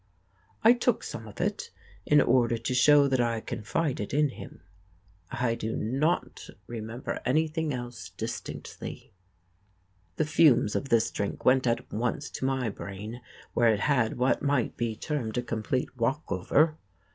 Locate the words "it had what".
13.71-14.41